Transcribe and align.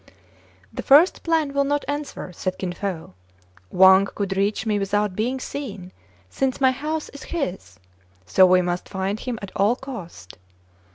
"The 0.73 0.81
first 0.81 1.21
plan 1.21 1.53
will 1.53 1.63
not 1.63 1.85
answer," 1.87 2.33
said 2.33 2.57
Kin 2.57 2.73
Fo. 2.73 3.13
'* 3.41 3.45
Wang 3.69 4.07
could 4.07 4.35
reach 4.35 4.65
me 4.65 4.79
without 4.79 5.15
being 5.15 5.39
seen, 5.39 5.91
since 6.27 6.59
my 6.59 6.71
house 6.71 7.09
is 7.09 7.21
his: 7.25 7.79
so 8.25 8.47
we 8.47 8.63
must 8.63 8.89
find 8.89 9.19
him 9.19 9.37
at 9.43 9.51
all 9.55 9.75
cost." 9.75 10.39